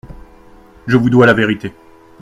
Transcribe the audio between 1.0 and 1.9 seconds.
dois la vérité.